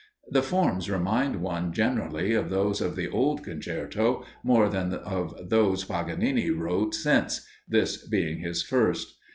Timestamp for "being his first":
8.07-9.15